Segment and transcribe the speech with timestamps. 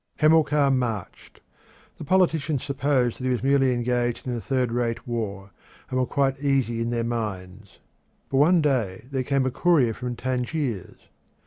[0.17, 1.41] Hamilcar marched.
[1.99, 5.51] The politicians supposed that he was merely engaged in a third rate war,
[5.91, 7.77] and were quite easy in their minds.
[8.31, 11.07] But one day there came a courier from Tangiers.